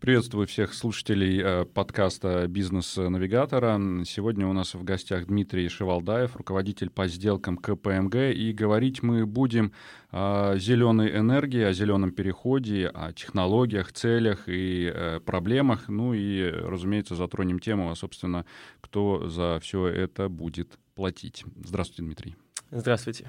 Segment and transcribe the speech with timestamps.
[0.00, 3.78] Приветствую всех слушателей э, подкаста «Бизнес-навигатора».
[4.06, 8.14] Сегодня у нас в гостях Дмитрий Шевалдаев, руководитель по сделкам КПМГ.
[8.34, 9.72] И говорить мы будем
[10.10, 15.88] о зеленой энергии, о зеленом переходе, о технологиях, целях и э, проблемах.
[15.88, 18.46] Ну и, разумеется, затронем тему, а, собственно,
[18.80, 21.44] кто за все это будет платить.
[21.62, 22.36] Здравствуйте, Дмитрий.
[22.70, 23.26] Здравствуйте.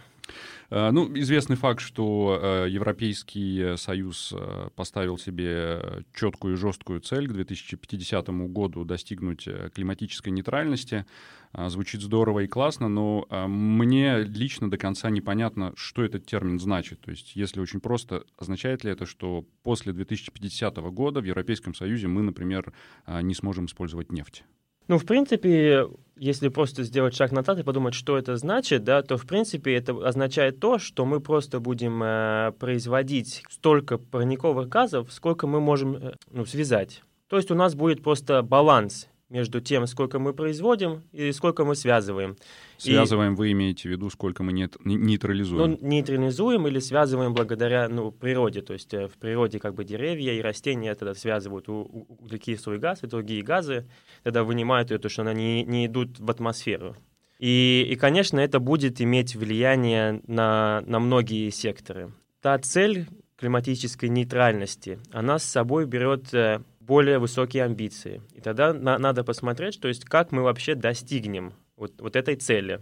[0.69, 7.27] Э, ну, известный факт, что э, Европейский Союз э, поставил себе четкую и жесткую цель
[7.27, 11.05] к 2050 году достигнуть климатической нейтральности.
[11.54, 17.01] Звучит здорово и классно, но мне лично до конца непонятно, что этот термин значит.
[17.01, 22.07] То есть, если очень просто, означает ли это, что после 2050 года в Европейском Союзе
[22.07, 22.71] мы, например,
[23.05, 24.46] не сможем использовать нефть?
[24.91, 25.87] Ну, в принципе,
[26.18, 29.93] если просто сделать шаг назад и подумать, что это значит, да, то, в принципе, это
[30.05, 36.16] означает то, что мы просто будем э, производить столько парниковых газов, сколько мы можем э,
[36.30, 37.03] ну, связать.
[37.30, 41.75] То есть у нас будет просто баланс между тем, сколько мы производим и сколько мы
[41.75, 42.35] связываем.
[42.77, 45.71] Связываем, и, вы имеете в виду, сколько мы нет, нейтрализуем?
[45.71, 48.61] Ну, нейтрализуем или связываем благодаря ну, природе.
[48.61, 53.07] То есть э, в природе как бы деревья и растения тогда связывают углекислый газ и
[53.07, 53.88] другие газы,
[54.23, 56.95] тогда вынимают ее, то, что они не, не идут в атмосферу.
[57.39, 62.11] И, и, конечно, это будет иметь влияние на, на многие секторы.
[62.41, 63.07] Та цель
[63.38, 68.21] климатической нейтральности, она с собой берет э, более высокие амбиции.
[68.33, 72.81] И тогда на, надо посмотреть, то есть как мы вообще достигнем вот, вот этой цели.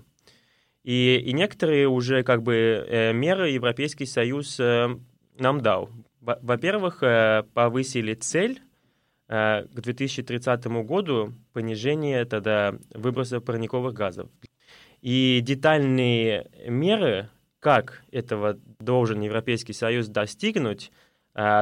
[0.83, 4.97] И, и некоторые уже как бы э, меры Европейский Союз э,
[5.37, 5.89] нам дал.
[6.21, 8.61] Во-первых, э, повысили цель
[9.27, 14.29] э, к 2030 году понижение тогда выбросов парниковых газов.
[15.01, 20.91] И детальные меры, как этого должен Европейский Союз достигнуть,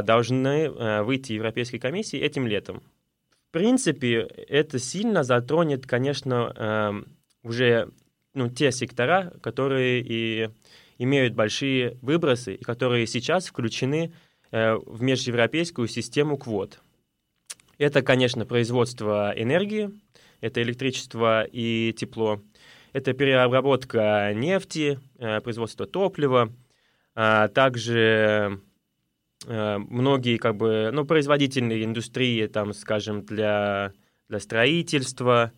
[0.02, 2.82] должны э, выйти Европейской комиссии этим летом.
[3.50, 7.06] В принципе, это сильно затронет, конечно, эм,
[7.44, 7.90] уже
[8.34, 10.50] ну, те сектора, которые и
[10.98, 14.12] имеют большие выбросы и которые сейчас включены
[14.50, 16.80] э, в межевропейскую систему квот.
[17.78, 19.92] Это, конечно, производство энергии,
[20.42, 22.42] это электричество и тепло,
[22.94, 25.00] это переработка нефти,
[25.44, 26.52] производство топлива,
[27.14, 28.67] а также Э,
[29.46, 33.94] многие как бы, ну, производительные индустрии, там, скажем, для,
[34.30, 35.52] для строительства,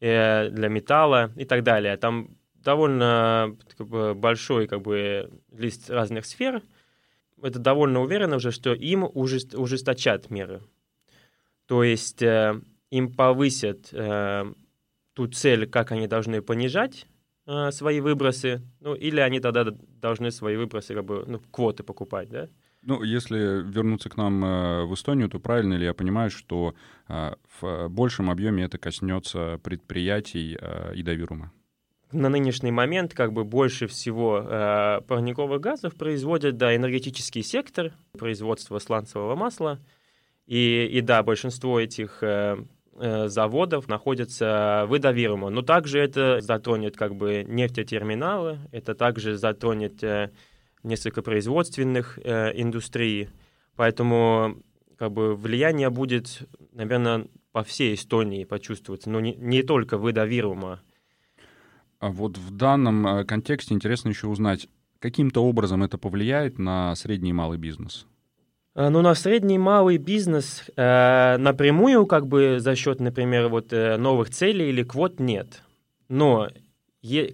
[0.00, 1.96] э, для металла и так далее.
[1.96, 6.62] Там довольно как бы, большой как бы, лист разных сфер.
[7.42, 10.62] Это довольно уверенно уже, что им ужесточат меры.
[11.66, 14.52] То есть э, им повысят э,
[15.14, 17.06] ту цель, как они должны понижать
[17.46, 22.28] э, свои выбросы, ну, или они тогда должны свои выбросы, как бы, ну, квоты покупать,
[22.28, 22.48] да?
[22.86, 26.74] Ну, если вернуться к нам э, в Эстонию, то правильно ли я понимаю, что
[27.08, 31.50] э, в большем объеме это коснется предприятий э, Идавирума?
[32.12, 38.78] На нынешний момент как бы больше всего э, парниковых газов производят да, энергетический сектор, производство
[38.78, 39.80] сланцевого масла.
[40.46, 42.58] И, и да, большинство этих э,
[42.92, 45.48] заводов находятся в Идавирума.
[45.48, 50.04] Но также это затронет как бы нефтетерминалы, это также затронет
[50.84, 53.28] несколько производственных э, индустрий,
[53.76, 54.62] поэтому
[54.96, 60.80] как бы влияние будет, наверное, по всей Эстонии почувствоваться, но не, не только в Идавирума.
[61.98, 64.68] А вот в данном э, контексте интересно еще узнать,
[64.98, 68.06] каким-то образом это повлияет на средний и малый бизнес?
[68.74, 73.72] Э, ну, на средний и малый бизнес э, напрямую, как бы за счет, например, вот
[73.72, 75.62] э, новых целей или квот нет.
[76.08, 76.48] Но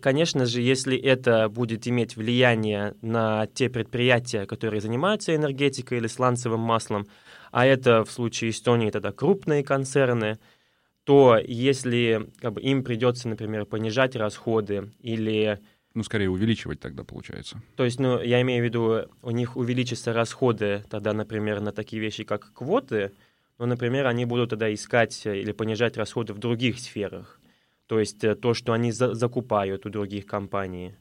[0.02, 6.60] Конечно же, если это будет иметь влияние на те предприятия, которые занимаются энергетикой или сланцевым
[6.60, 7.06] маслом,
[7.52, 10.38] а это в случае Эстонии тогда крупные концерны,
[11.04, 15.60] то если как бы, им придется, например, понижать расходы или
[15.94, 17.60] ну, скорее увеличивать тогда получается.
[17.74, 22.00] То есть, ну, я имею в виду, у них увеличатся расходы тогда, например, на такие
[22.00, 23.10] вещи, как квоты,
[23.58, 27.39] но, например, они будут тогда искать или понижать расходы в других сферах
[27.90, 30.94] то есть э, то, что они за закупают у других компаний.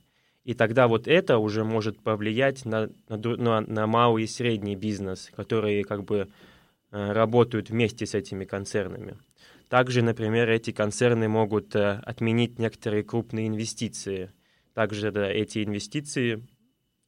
[0.44, 5.84] И тогда вот это уже может повлиять на, на, на малый и средний бизнес, которые
[5.84, 6.30] как бы
[6.92, 9.20] э, работают вместе с этими концернами.
[9.68, 14.32] Также, например, эти концерны могут э, отменить некоторые крупные инвестиции.
[14.74, 16.42] Также да, эти инвестиции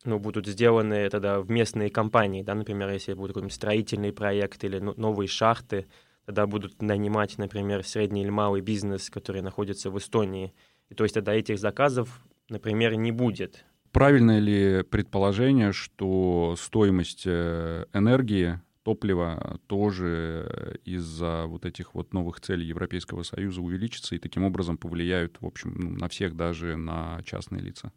[0.06, 4.78] ну, будут сделаны тогда в местные компании, да, например, если будут какой-нибудь строительный проект или
[4.78, 5.88] ну, новые шахты–
[6.26, 10.54] тогда будут нанимать, например, средний или малый бизнес, который находится в Эстонии.
[10.90, 13.66] И то есть тогда этих заказов, например, не будет.
[13.92, 22.66] Правильно ли предположение, что стоимость э, энергии топлива тоже из-за вот этих вот новых целей
[22.66, 27.62] Европейского Союза увеличится и таким образом повлияют, в общем, ну, на всех, даже на частные
[27.62, 27.92] лица?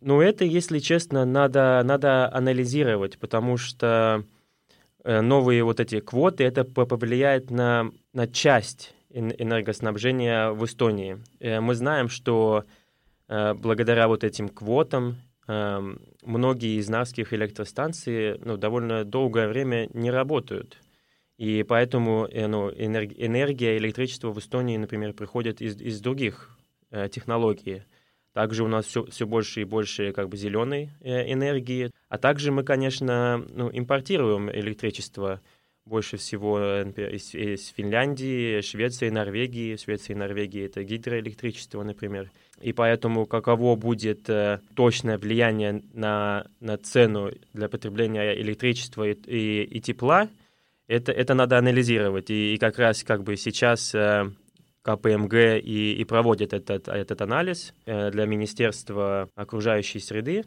[0.00, 4.24] Ну, это, если честно, надо, надо анализировать, потому что
[5.04, 11.18] новые вот эти квоты, это повлияет на, на часть энергоснабжения в Эстонии.
[11.40, 12.64] Э, мы знаем, что
[13.28, 15.16] э, благодаря вот этим квотам
[15.46, 20.78] эм, многие из нарских электростанций ну, довольно долгое время не работают.
[21.38, 26.58] И поэтому ну, энергия, электричество в Эстонии, например, приходит из, из других
[27.12, 27.84] технологий.
[28.38, 31.90] Также у нас все, все больше и больше как бы зеленой э, энергии.
[32.08, 35.40] А также мы, конечно, ну, импортируем электричество
[35.84, 39.74] больше всего из, из Финляндии, Швеции, Норвегии.
[39.74, 42.30] В Швеции и Норвегии это гидроэлектричество, например.
[42.60, 49.64] И поэтому каково будет э, точное влияние на, на цену для потребления электричества и, и,
[49.64, 50.28] и тепла,
[50.86, 52.30] это, это надо анализировать.
[52.30, 54.30] И, и как раз как бы сейчас э,
[54.88, 60.44] КПМГ и, и проводит этот, этот анализ э, для Министерства окружающей среды.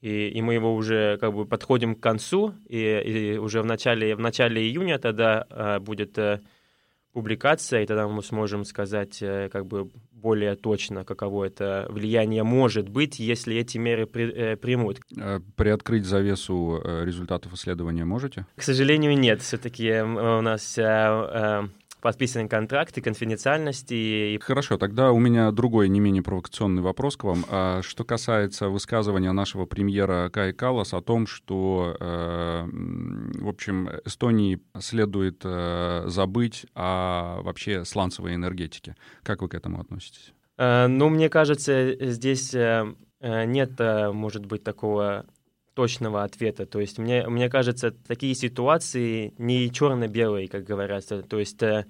[0.00, 4.14] И, и мы его уже как бы подходим к концу, и, и уже в начале,
[4.14, 6.40] в начале июня тогда э, будет э,
[7.12, 12.88] публикация, и тогда мы сможем сказать э, как бы более точно, каково это влияние может
[12.88, 15.00] быть, если эти меры при, э, примут.
[15.16, 18.46] Э, приоткрыть завесу э, результатов исследования можете?
[18.54, 19.40] К сожалению, нет.
[19.40, 20.78] Все-таки у нас
[22.00, 24.38] подписаны контракты конфиденциальности.
[24.42, 27.44] Хорошо, тогда у меня другой, не менее провокационный вопрос к вам.
[27.48, 34.60] А что касается высказывания нашего премьера Кай Калас о том, что, э, в общем, Эстонии
[34.78, 38.96] следует э, забыть о вообще сланцевой энергетике.
[39.22, 40.32] Как вы к этому относитесь?
[40.56, 42.54] Э, ну, мне кажется, здесь
[43.20, 43.72] нет,
[44.12, 45.26] может быть, такого
[45.78, 46.66] точного ответа.
[46.66, 51.04] То есть мне, мне кажется, такие ситуации не черно-белые, как говорят.
[51.28, 51.86] То есть э,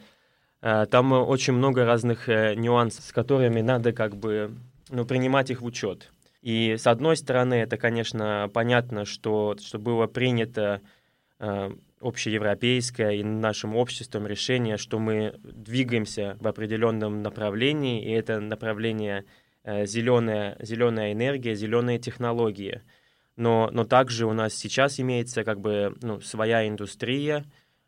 [0.60, 4.54] э, там очень много разных э, нюансов, с которыми надо как бы
[4.90, 6.12] ну, принимать их в учет.
[6.42, 10.82] И с одной стороны, это, конечно, понятно, что, что было принято
[11.38, 11.70] э,
[12.02, 19.24] общеевропейское и нашим обществом решение, что мы двигаемся в определенном направлении, и это направление
[19.64, 22.82] э, зеленая, зеленая энергия, зеленые технологии–
[23.38, 27.44] но, но также у нас сейчас имеется как бы ну, своя индустрия,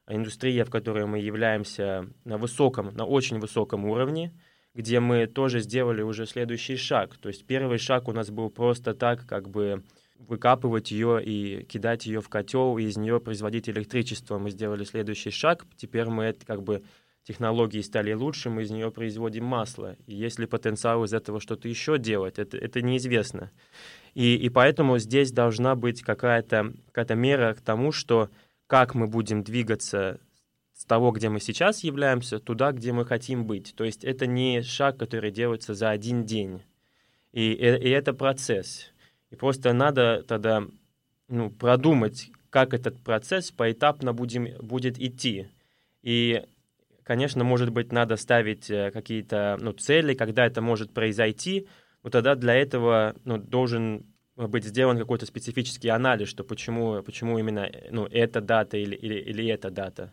[0.09, 4.33] индустрия, в которой мы являемся на высоком, на очень высоком уровне,
[4.75, 7.17] где мы тоже сделали уже следующий шаг.
[7.17, 9.83] То есть первый шаг у нас был просто так, как бы
[10.19, 14.39] выкапывать ее и кидать ее в котел, и из нее производить электричество.
[14.39, 15.67] Мы сделали следующий шаг.
[15.77, 16.85] Теперь мы это как бы
[17.25, 19.97] технологии стали лучше, мы из нее производим масло.
[20.07, 23.51] И есть ли потенциал из этого что-то еще делать, это, это неизвестно.
[24.15, 28.31] И, и поэтому здесь должна быть какая-то какая мера к тому, что
[28.67, 30.21] как мы будем двигаться
[30.75, 33.75] с того, где мы сейчас являемся, туда, где мы хотим быть.
[33.77, 36.63] То есть это не шаг, который делается за один день.
[37.33, 38.91] И, и, и это процесс.
[39.31, 40.65] И просто надо тогда
[41.29, 45.49] ну, продумать, как этот процесс поэтапно будем, будет идти.
[46.03, 46.43] И,
[47.05, 51.69] конечно, может быть, надо ставить э, какие-то ну, цели, когда это может произойти,
[52.03, 54.07] ну тогда для этого ну, должен
[54.37, 59.47] быть сделан какой-то специфический анализ, что почему, почему именно ну, эта дата или, или, или
[59.47, 60.13] эта дата.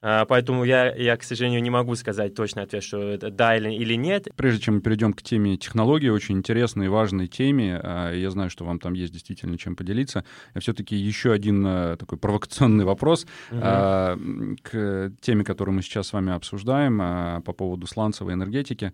[0.00, 3.70] А, поэтому я, я, к сожалению, не могу сказать точный ответ, что это да или,
[3.70, 4.28] или нет.
[4.36, 8.48] Прежде чем мы перейдем к теме технологии, очень интересной и важной теме, а, я знаю,
[8.48, 10.24] что вам там есть действительно чем поделиться,
[10.56, 13.60] все-таки еще один а, такой провокационный вопрос угу.
[13.60, 18.92] к теме, которую мы сейчас с вами обсуждаем по поводу сланцевой энергетики.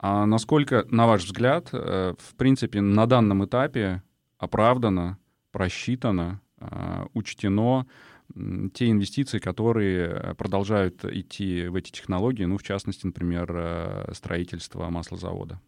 [0.00, 4.02] А насколько, на ваш взгляд, э, в принципе, на данном этапе
[4.38, 5.18] оправдано,
[5.50, 7.86] просчитано, э, учтено
[8.74, 15.60] те инвестиции, которые продолжают идти в эти технологии, ну, в частности, например, э, строительство маслозавода?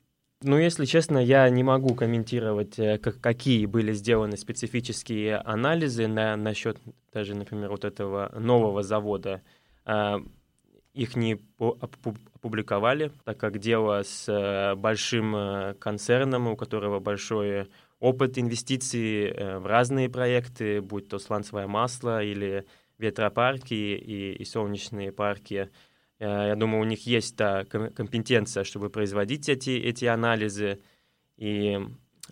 [0.43, 6.79] Ну, если честно, я не могу комментировать, как, какие были сделаны специфические анализы на, насчет
[7.13, 9.43] даже, например, вот этого нового завода.
[10.95, 11.41] Их не
[12.41, 17.69] опубликовали, так как дело с э, большим э, концерном, у которого большой
[17.99, 22.65] опыт инвестиций э, в разные проекты, будь то сланцевое масло или
[22.99, 25.71] ветропарки и, и солнечные парки.
[26.19, 30.79] Я думаю, у них есть та компетенция, чтобы производить эти, эти анализы,
[31.39, 31.79] и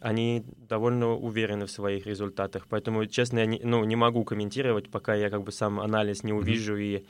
[0.03, 2.67] они довольно уверены в своих результатах.
[2.69, 6.35] Поэтому, честно, я не, ну, не могу комментировать, пока я как бы сам анализ не
[6.35, 7.01] увижу mm-hmm.
[7.01, 7.07] и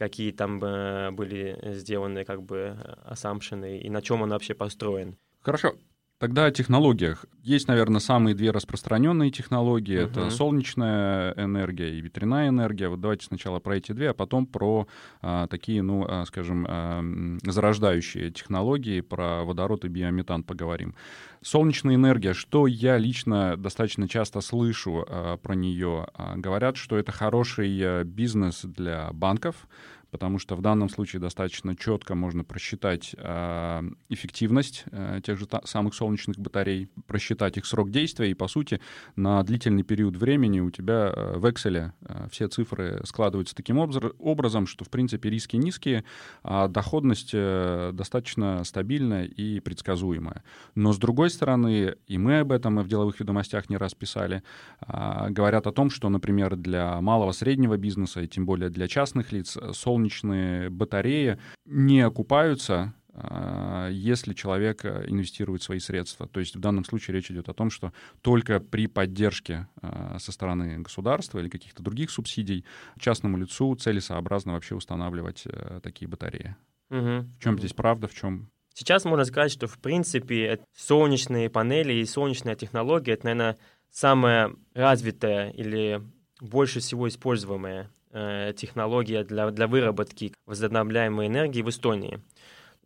[0.00, 5.18] какие там были сделаны как бы ассампшены и на чем он вообще построен.
[5.42, 5.74] Хорошо.
[6.20, 7.24] Тогда о технологиях.
[7.42, 10.00] Есть, наверное, самые две распространенные технологии.
[10.00, 10.10] Uh-huh.
[10.10, 12.88] Это солнечная энергия и ветряная энергия.
[12.88, 14.86] Вот давайте сначала про эти две, а потом про
[15.22, 17.02] а, такие, ну, а, скажем, а,
[17.42, 20.94] зарождающие технологии, про водород и биометан поговорим.
[21.40, 27.12] Солнечная энергия, что я лично достаточно часто слышу а, про нее, а, говорят, что это
[27.12, 29.66] хороший а, бизнес для банков,
[30.10, 35.94] потому что в данном случае достаточно четко можно просчитать э, эффективность э, тех же самых
[35.94, 38.80] солнечных батарей, просчитать их срок действия, и, по сути,
[39.16, 44.66] на длительный период времени у тебя э, в Excel э, все цифры складываются таким образом,
[44.66, 46.04] что, в принципе, риски низкие,
[46.42, 50.42] а доходность э, достаточно стабильная и предсказуемая.
[50.74, 54.42] Но, с другой стороны, и мы об этом в деловых ведомостях не раз писали,
[54.86, 59.56] э, говорят о том, что, например, для малого-среднего бизнеса, и тем более для частных лиц,
[59.72, 66.26] солнечные солнечные батареи не окупаются, а, если человек э, инвестирует свои средства.
[66.26, 67.92] То есть в данном случае речь идет о том, что
[68.22, 72.64] только при поддержке а, со стороны государства или каких-то других субсидий
[72.98, 76.56] частному лицу целесообразно вообще устанавливать э, такие батареи.
[76.90, 77.26] Угу.
[77.38, 82.06] В чем здесь правда, в чем Сейчас можно сказать, что в принципе солнечные панели и
[82.06, 83.58] солнечная технология это, наверное,
[83.90, 86.00] самая развитая или
[86.40, 92.20] больше всего используемая технология для, для выработки возобновляемой энергии в Эстонии.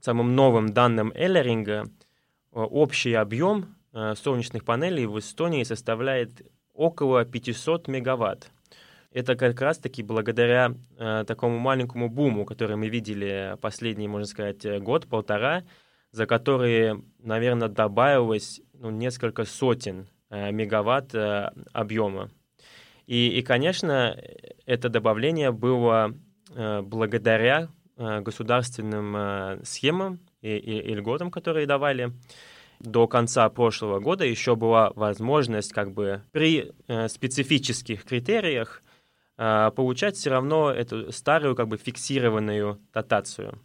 [0.00, 1.86] Самым новым данным Эллеринга
[2.52, 8.50] общий объем э, солнечных панелей в Эстонии составляет около 500 мегаватт.
[9.10, 15.64] Это как раз-таки благодаря э, такому маленькому буму, который мы видели последний, можно сказать, год-полтора,
[16.10, 22.30] за которые, наверное, добавилось ну, несколько сотен э, мегаватт э, объема.
[23.06, 24.18] И, и, конечно,
[24.66, 26.12] это добавление было
[26.54, 32.12] э, благодаря э, государственным э, схемам и, и, и льготам, которые давали.
[32.80, 36.72] До конца прошлого года еще была возможность как бы при
[37.08, 38.82] специфических критериях
[39.36, 43.60] получать все равно эту старую как бы фиксированную дотацию.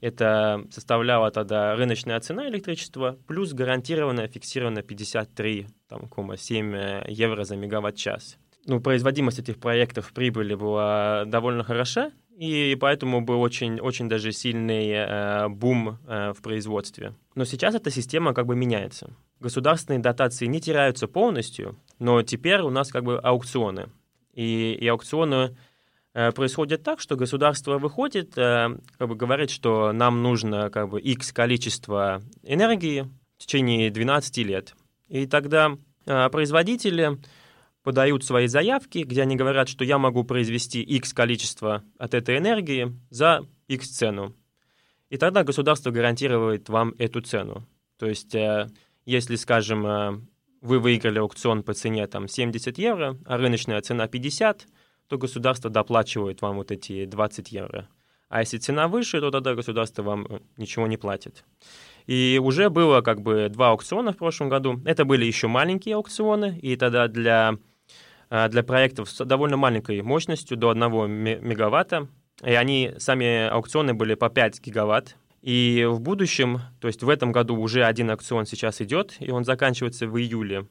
[0.00, 9.38] Это составляла тогда рыночная цена электричества плюс гарантированная фиксированная 53,7 евро за мегаватт-час ну, производимость
[9.38, 15.98] этих проектов прибыли была довольно хороша, и поэтому был очень, очень даже сильный э, бум
[16.06, 17.14] э, в производстве.
[17.34, 19.10] Но сейчас эта система как бы меняется.
[19.40, 23.88] Государственные дотации не теряются полностью, но теперь у нас как бы аукционы.
[24.34, 25.56] И, и аукционы
[26.14, 31.00] э, происходят так, что государство выходит, э, как бы говорит, что нам нужно как бы
[31.00, 34.74] X количество энергии в течение 12 лет.
[35.08, 37.18] И тогда э, производители
[37.88, 42.94] подают свои заявки, где они говорят, что я могу произвести X количество от этой энергии
[43.08, 44.36] за X цену.
[45.08, 47.66] И тогда государство гарантирует вам эту цену.
[47.98, 48.68] То есть, э,
[49.06, 50.20] если, скажем, э,
[50.60, 54.66] вы выиграли аукцион по цене там, 70 евро, а рыночная цена 50,
[55.06, 57.88] то государство доплачивает вам вот эти 20 евро.
[58.28, 61.42] А если цена выше, то тогда государство вам э, ничего не платит.
[62.06, 64.78] И уже было как бы два аукциона в прошлом году.
[64.84, 67.56] Это были еще маленькие аукционы, и тогда для,
[68.30, 71.10] для проектов с довольно маленькой мощностью, до 1
[71.42, 72.08] мегаватта,
[72.44, 75.16] и они, сами аукционы были по 5 гигаватт.
[75.40, 79.44] И в будущем, то есть в этом году уже один аукцион сейчас идет, и он
[79.44, 80.66] заканчивается в июле.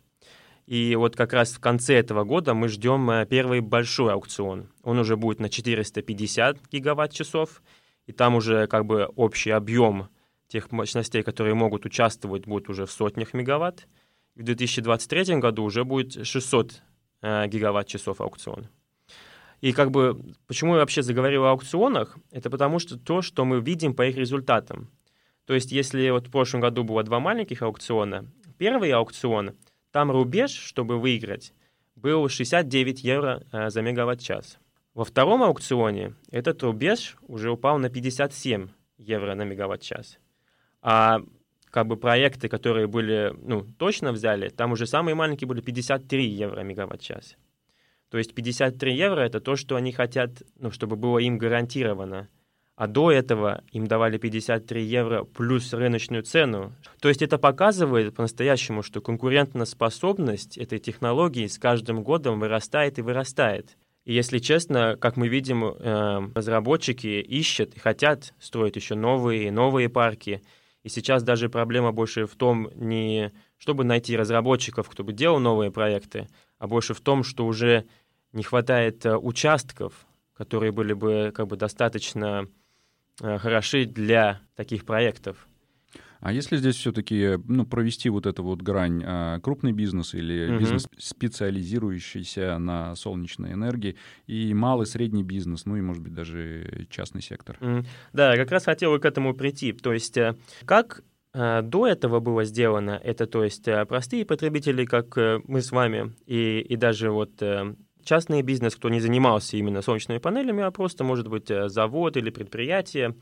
[0.66, 4.70] И вот как раз в конце этого года мы ждем э, первый большой аукцион.
[4.84, 7.62] Он уже будет на 450 гигаватт-часов,
[8.06, 10.10] и там уже как бы общий объем
[10.50, 13.88] тех мощностей, которые могут участвовать, будет уже в сотнях мегаватт.
[14.36, 16.76] В 2023 году уже будет 600 э,
[17.22, 18.68] гигаватт-часов аукцион.
[19.62, 23.60] И как бы, почему я вообще заговорил о аукционах, это потому что то, что мы
[23.60, 24.92] видим по их результатам.
[25.46, 28.26] То есть, если вот в прошлом году было два маленьких аукциона,
[28.58, 29.56] первый аукцион,
[29.92, 31.54] там рубеж, чтобы выиграть,
[31.96, 34.60] был 69 евро э, за мегаватт-час.
[34.94, 40.20] Во втором аукционе этот рубеж уже упал на 57 евро на мегаватт-час.
[40.82, 41.22] А
[41.70, 46.62] как бы проекты, которые были, ну, точно взяли, там уже самые маленькие были 53 евро
[46.62, 47.36] мегаватт-час.
[48.10, 52.30] То есть 53 евро это то, что они хотят, ну, чтобы было им гарантировано.
[52.76, 56.74] А до этого им давали 53 евро плюс рыночную цену.
[57.02, 63.78] То есть это показывает по-настоящему, что конкурентоспособность этой технологии с каждым годом вырастает и вырастает.
[64.06, 69.52] И если честно, как мы видим, э, разработчики ищут и хотят строить еще новые и
[69.52, 70.44] новые парки.
[70.88, 75.70] И сейчас даже проблема больше в том, не чтобы найти разработчиков, кто бы делал новые
[75.70, 76.30] проекты,
[76.60, 77.86] а больше в том, что уже
[78.32, 82.48] не хватает э, участков, которые были бы как бы достаточно
[83.22, 85.47] э, хороши для таких проектов.
[86.28, 90.60] А если здесь все-таки ну, провести вот эту вот грань а, крупный бизнес или угу.
[90.60, 97.22] бизнес, специализирующийся на солнечной энергии, и малый, средний бизнес, ну и, может быть, даже частный
[97.22, 97.58] сектор?
[98.12, 99.72] Да, я как раз хотел к этому прийти.
[99.72, 101.02] То есть э, как
[101.34, 105.16] э, до этого было сделано, это то есть э, простые потребители, как
[105.48, 107.42] мы с вами, и, и даже вот
[108.04, 113.16] частный бизнес, кто не занимался именно солнечными панелями, а просто, может быть, завод или предприятие,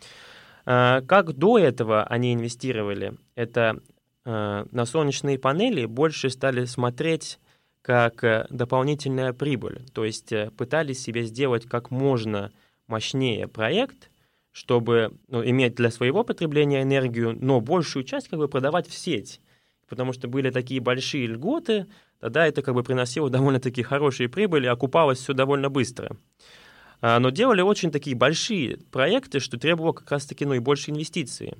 [0.66, 3.14] как до этого они инвестировали?
[3.36, 3.80] Это
[4.26, 7.40] а, на солнечные панели больше стали смотреть
[7.84, 9.84] как э, дополнительная прибыль.
[9.94, 12.52] То есть э, пытались себе сделать как можно
[12.88, 14.10] мощнее проект,
[14.52, 19.40] чтобы ну, иметь для своего потребления энергию, но большую часть как бы продавать в сеть.
[19.88, 21.86] Потому что были такие большие льготы,
[22.20, 26.18] тогда это как бы приносило довольно-таки хорошие прибыли, окупалось все довольно быстро.
[27.02, 31.54] А, но делали очень такие большие проекты, что требовало как раз-таки ну, и больше инвестиций.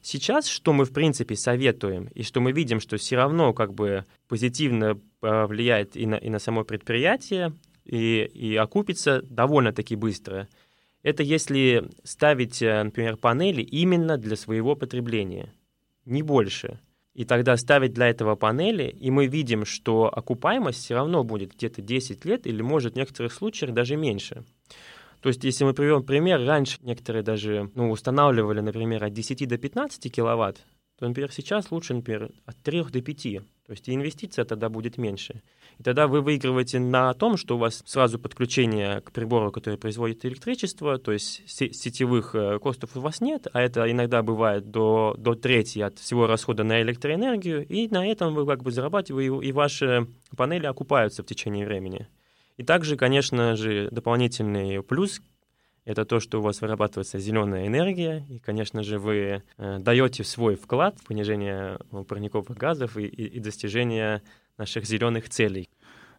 [0.00, 4.04] Сейчас, что мы в принципе советуем, и что мы видим, что все равно как бы
[4.28, 7.52] позитивно а, влияет и на, и на само предприятие,
[7.84, 10.48] и, и окупится довольно-таки быстро,
[11.02, 15.52] это если ставить, э, например, панели именно для своего потребления,
[16.04, 16.78] не больше.
[17.14, 21.82] И тогда ставить для этого панели, и мы видим, что окупаемость все равно будет где-то
[21.82, 24.44] 10 лет или, может, в некоторых случаях даже меньше.
[25.22, 29.56] То есть, если мы приведем пример, раньше некоторые даже ну, устанавливали, например, от 10 до
[29.56, 30.58] 15 киловатт,
[30.98, 33.22] то, например, сейчас лучше, например, от 3 до 5.
[33.66, 35.42] То есть инвестиция тогда будет меньше.
[35.78, 40.24] И тогда вы выигрываете на том, что у вас сразу подключение к прибору, который производит
[40.24, 45.36] электричество, то есть сетевых э, костов у вас нет, а это иногда бывает до, до
[45.36, 50.08] трети от всего расхода на электроэнергию, и на этом вы как бы зарабатываете, и ваши
[50.36, 52.08] панели окупаются в течение времени.
[52.56, 55.20] И также, конечно же, дополнительный плюс
[55.84, 60.54] это то, что у вас вырабатывается зеленая энергия, и, конечно же, вы э, даете свой
[60.54, 64.22] вклад в понижение парниковых газов и, и, и достижение
[64.58, 65.68] наших зеленых целей.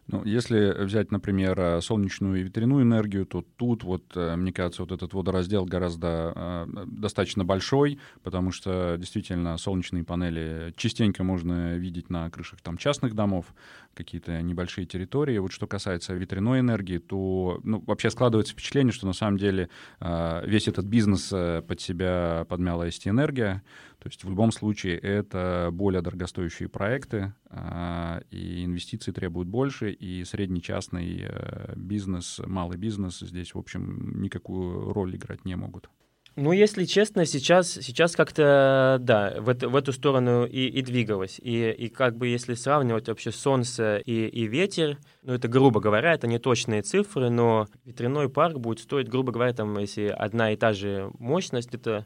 [0.06, 4.82] Ну, если взять, например, э, солнечную и ветряную энергию, то тут, вот, э, мне кажется,
[4.82, 12.10] вот этот водораздел гораздо э, достаточно большой, потому что действительно солнечные панели частенько можно видеть
[12.10, 13.46] на крышах там частных домов,
[13.94, 15.38] какие-то небольшие территории.
[15.38, 20.68] Вот что касается ветряной энергии, то ну, вообще складывается впечатление, что на самом деле весь
[20.68, 23.62] этот бизнес под себя подмяла ST-энергия,
[24.04, 30.24] то есть в любом случае это более дорогостоящие проекты, а, и инвестиции требуют больше, и
[30.24, 35.88] средний частный э, бизнес, малый бизнес здесь, в общем, никакую роль играть не могут.
[36.36, 41.40] Ну, если честно, сейчас, сейчас как-то, да, в, это, в эту сторону и, и двигалось.
[41.42, 46.12] И, и как бы если сравнивать вообще солнце и, и ветер, ну, это грубо говоря,
[46.12, 50.56] это не точные цифры, но ветряной парк будет стоить, грубо говоря, там, если одна и
[50.56, 52.04] та же мощность, это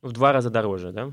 [0.00, 1.12] в два раза дороже, да?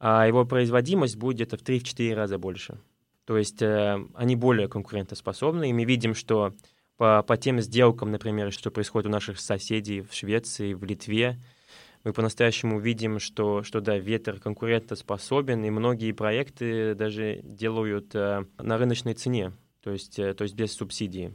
[0.00, 2.80] А его производимость будет где-то в 3-4 раза больше.
[3.26, 6.54] То есть э, они более конкурентоспособны, и мы видим, что
[6.96, 11.38] по, по тем сделкам, например, что происходит у наших соседей в Швеции, в Литве,
[12.02, 18.78] мы по-настоящему видим, что, что да, ветер конкурентоспособен, и многие проекты даже делают э, на
[18.78, 21.34] рыночной цене, то есть, э, то есть без субсидий.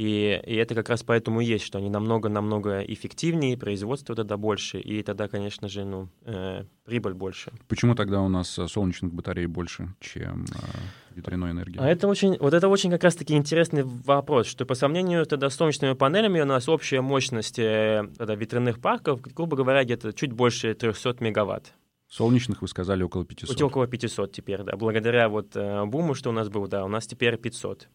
[0.00, 4.80] И, и это как раз поэтому и есть, что они намного-намного эффективнее, производство тогда больше,
[4.80, 7.52] и тогда, конечно же, ну, э, прибыль больше.
[7.68, 11.78] Почему тогда у нас э, солнечных батарей больше, чем э, ветряной энергии?
[11.78, 15.56] А это очень, вот это очень как раз-таки интересный вопрос, что по сравнению тогда с
[15.56, 20.72] солнечными панелями у нас общая мощность э, тогда ветряных парков, грубо говоря, где-то чуть больше
[20.72, 21.74] 300 мегаватт.
[22.08, 23.60] Солнечных вы сказали около 500.
[23.60, 24.78] Около 500 теперь, да.
[24.78, 27.90] Благодаря вот э, буму, что у нас был, да, у нас теперь 500.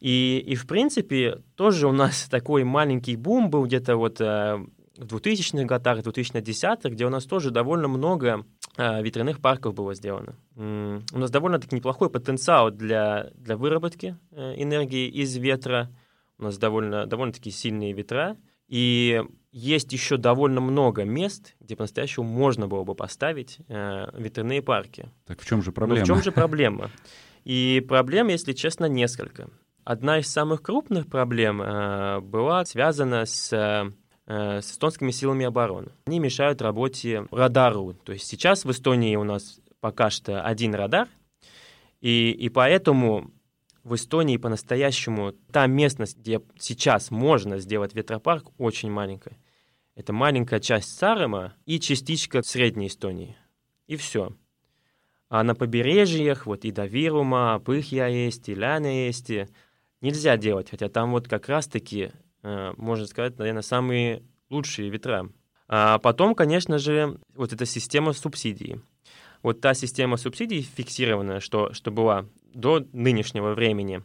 [0.00, 4.58] И, и в принципе, тоже у нас такой маленький бум был где-то вот э,
[4.96, 8.44] в 2000-х годах, 2010-х, где у нас тоже довольно много
[8.76, 10.36] э, ветряных парков было сделано.
[10.56, 15.90] М- у нас довольно-таки неплохой потенциал для, для выработки э, энергии из ветра.
[16.38, 18.36] У нас довольно, довольно-таки сильные ветра.
[18.68, 25.10] И есть еще довольно много мест, где по-настоящему можно было бы поставить э, ветряные парки.
[25.24, 26.00] Так в чем же проблема?
[26.00, 26.90] Но в чем же проблема?
[27.44, 29.48] И проблем, если честно, несколько.
[29.86, 33.92] Одна из самых крупных проблем э, была связана с э,
[34.26, 35.92] с эстонскими силами обороны.
[36.06, 37.94] Они мешают работе радару.
[37.94, 41.06] То есть сейчас в Эстонии у нас пока что один радар,
[42.00, 43.30] и, и поэтому
[43.84, 49.38] в Эстонии по-настоящему та местность, где сейчас можно сделать ветропарк, очень маленькая.
[49.94, 53.36] Это маленькая часть Сарема и частичка Средней Эстонии.
[53.86, 54.32] И все.
[55.28, 59.30] А на побережьях, вот и до Вирума, Пыхья есть, и Ляня есть,
[60.00, 62.10] нельзя делать, хотя там вот как раз-таки,
[62.42, 65.28] э, можно сказать, наверное, самые лучшие ветра.
[65.68, 68.80] А потом, конечно же, вот эта система субсидий.
[69.42, 74.02] вот та система субсидий фиксированная, что, что была до нынешнего времени,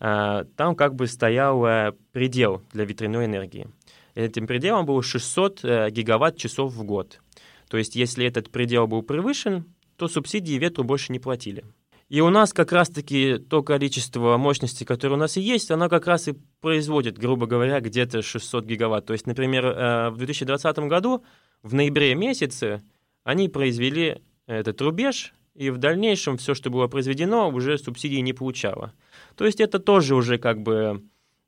[0.00, 3.68] а, там как бы стоял э, предел для ветряной энергии.
[4.14, 7.20] Этим пределом был 600 э, гигаватт-часов в год.
[7.68, 9.64] То есть если этот предел был превышен,
[9.96, 11.64] то субсидии ветру больше не платили.
[12.08, 16.06] И у нас как раз-таки то количество мощности, которое у нас и есть, оно как
[16.06, 19.06] раз и производит, грубо говоря, где-то 600 гигаватт.
[19.06, 21.22] То есть, например, э, в 2020 году,
[21.62, 22.82] в ноябре месяце,
[23.24, 28.94] они произвели этот рубеж, и в дальнейшем все, что было произведено, уже субсидии не получало.
[29.36, 31.02] То есть это тоже уже как бы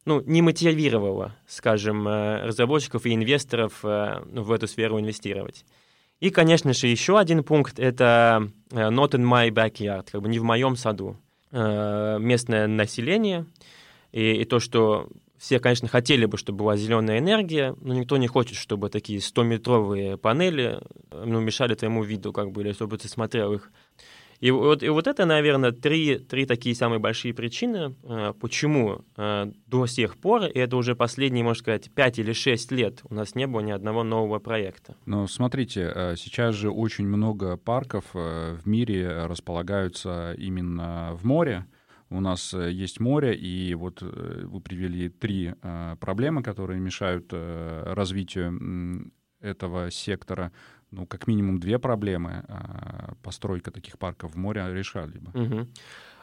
[0.05, 5.65] ну, не мотивировало, скажем, э, разработчиков и инвесторов э, в эту сферу инвестировать.
[6.21, 10.39] И, конечно же, еще один пункт— это э, not in my backyard, как бы не
[10.39, 11.17] в моем саду.
[11.51, 13.47] Э, местное население
[14.13, 18.29] и, и то, что все, конечно, хотели бы, чтобы была зеленая энергия, но никто не
[18.29, 20.81] хочет, чтобы такие 100-метровые панели
[21.11, 23.73] ну, мешали твоему виду, как бы, или чтобы ты смотрел их
[24.41, 29.53] и вот, и вот это, наверное, три, три такие самые большие причины, э, почему э,
[29.67, 33.35] до сих пор, и это уже последние, можно сказать, пять или шесть лет, у нас
[33.35, 34.97] не было ни одного нового проекта.
[35.05, 41.67] Но смотрите, э, сейчас же очень много парков в мире располагаются именно в море.
[42.09, 45.55] У нас есть море, и вот вы привели три
[46.01, 50.53] проблемы, которые мешают развитию этого сектора
[50.91, 55.41] ну, как минимум две проблемы а, постройка таких парков в море решали бы.
[55.41, 55.69] Угу.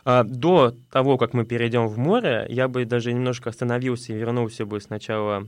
[0.06, 4.66] А, до того, как мы перейдем в море, я бы даже немножко остановился и вернулся
[4.66, 5.48] бы сначала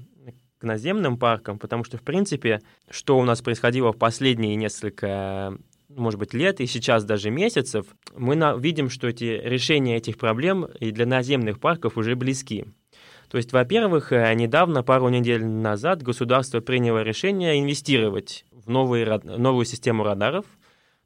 [0.58, 5.58] к наземным паркам, потому что, в принципе, что у нас происходило в последние несколько
[5.90, 10.66] может быть, лет и сейчас даже месяцев, мы на, видим, что эти решения этих проблем
[10.80, 12.66] и для наземных парков уже близки.
[13.30, 20.04] То есть, во-первых, э, недавно, пару недель назад, государство приняло решение инвестировать новые, новую систему
[20.04, 20.46] радаров.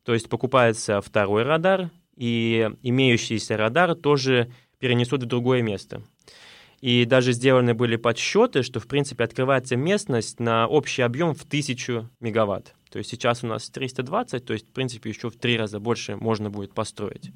[0.04, 6.04] То есть покупается второй радар, и имеющийся радар тоже перенесут в другое место.
[6.82, 12.10] И даже сделаны были подсчеты, что, в принципе, открывается местность на общий объем в 1000
[12.20, 12.76] мегаватт.
[12.92, 16.18] То есть сейчас у нас 320, то есть, в принципе, еще в три раза больше
[16.18, 17.32] можно будет построить.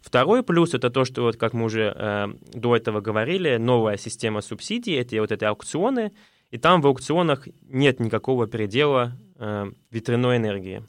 [0.00, 4.42] Второй плюс это то, что, вот, как мы уже э, до этого говорили, новая система
[4.42, 6.12] субсидий, это вот эти аукционы,
[6.50, 10.82] и там в аукционах нет никакого предела э, ветряной энергии.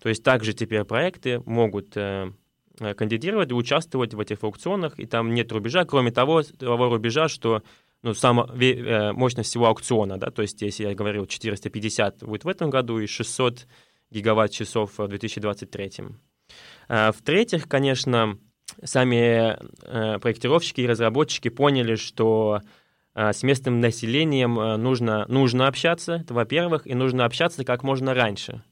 [0.00, 2.32] То есть также теперь проекты могут э,
[2.80, 7.28] э кандидировать и участвовать в этих аукционах, и там нет рубежа, кроме того, того рубежа,
[7.28, 7.62] что
[8.02, 12.48] ну, сама э, мощность всего аукциона, да, то есть если я говорил 450 будет в
[12.48, 13.66] этом году и 600
[14.10, 15.92] гигаватт-часов в 2023.
[16.88, 18.38] Э, в-третьих, конечно,
[18.84, 19.58] сами
[20.20, 22.60] проектировщики и разработчики поняли, что
[23.32, 28.62] с местным населением э, нужно, нужно общаться, это во-первых, и нужно общаться как можно раньше.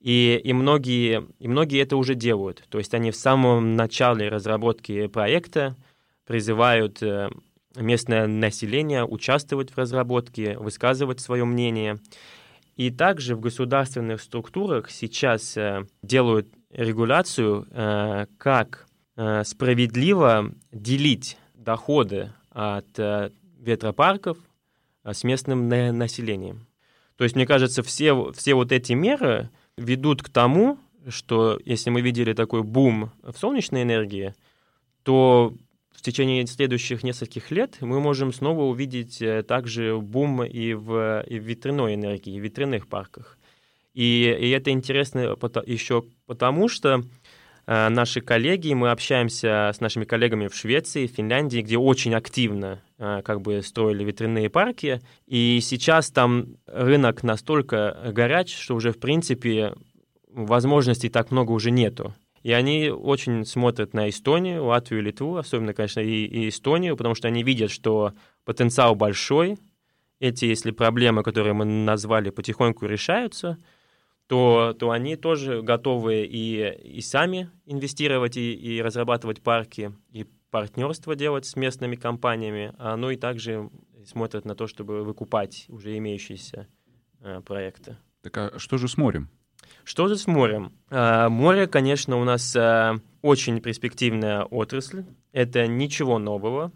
[0.00, 2.64] И, и, многие, и многие это уже делают.
[2.70, 5.76] То есть они в самом начале разработки проекта
[6.26, 7.02] призывают
[7.76, 11.98] местное население участвовать в разработке, высказывать свое мнение.
[12.76, 15.58] И также в государственных структурах сейчас
[16.02, 17.66] делают регуляцию,
[18.38, 18.86] как
[19.22, 24.38] Э, справедливо делить доходы от э, ветропарков
[25.04, 26.66] э, с местным населением.
[27.16, 32.00] То есть, мне кажется, все, все вот эти меры ведут к тому, что если мы
[32.00, 34.34] видели такой бум в солнечной энергии,
[35.02, 35.54] то
[35.90, 41.42] в течение следующих нескольких лет мы можем снова увидеть также бум и в, и в
[41.42, 43.38] ветряной энергии, в ветряных парках.
[43.92, 47.02] И, и это интересно еще потому, что
[47.72, 52.89] Э, наши коллеги, мы общаемся с нашими коллегами в Швеции, Финляндии, где очень активно э,
[53.22, 59.74] как бы строили ветряные парки, и сейчас там рынок настолько горяч, что уже в принципе
[60.28, 62.14] возможностей так много уже нету.
[62.42, 67.28] И они очень смотрят на Эстонию, Латвию, Литву, особенно, конечно, и, и Эстонию, потому что
[67.28, 68.12] они видят, что
[68.44, 69.58] потенциал большой,
[70.20, 73.56] эти, если проблемы, которые мы назвали, потихоньку решаются–
[74.30, 81.14] то, то они тоже готовы и, и сами инвестировать, и, и разрабатывать парки, и партнерство
[81.14, 83.70] делать с местными компаниями, а ну и также
[84.04, 86.68] смотрят на то, чтобы выкупать уже имеющиеся
[87.20, 87.96] э, проекты.
[88.22, 89.30] Так а что же с морем?
[89.84, 90.72] Что же с морем?
[90.90, 95.04] А, море, конечно, у нас а, очень перспективная отрасль.
[95.32, 96.72] Это ничего нового.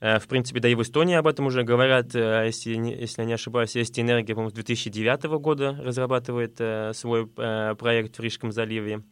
[0.00, 3.26] Э, в принципе, да и в Эстонии об этом уже говорят, э, если, если я
[3.26, 9.02] не ошибаюсь, есть энергия, по-моему, с 2009 года разрабатывает э, свой проект в Рижском заливе.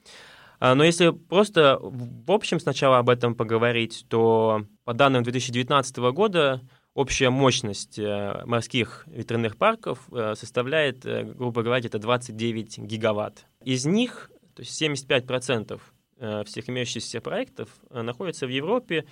[0.59, 6.61] А, но если просто в общем сначала об этом поговорить, то по данным 2019 года
[6.95, 11.05] общая мощность морских ветряных парков составляет,
[11.37, 13.45] грубо говоря, это 29 гигаватт.
[13.65, 15.79] Из них То есть 75%
[16.19, 19.05] э, всех имеющихся проектов э, находятся в Европе,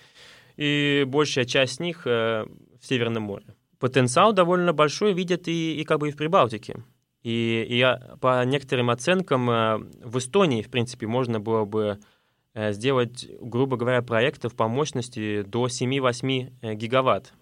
[0.57, 2.47] и большая часть них в
[2.81, 3.45] Северном море.
[3.79, 6.83] Потенциал довольно большой видят и, и как бы и в Прибалтике.
[7.25, 11.99] И, и по некоторым оценкам в Эстонии, в принципе, можно было бы
[12.55, 17.33] сделать, грубо говоря, проектов по мощности до 7-8 гигаватт.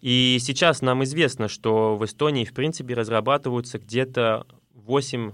[0.00, 5.32] И сейчас нам известно, что в Эстонии, в принципе, разрабатываются где-то 8